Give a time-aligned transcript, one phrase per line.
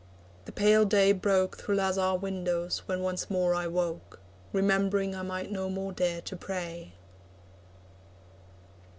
[0.45, 4.19] The pale day broke Through lazar windows, when once more I woke,
[4.51, 6.93] Remembering I might no more dare to pray.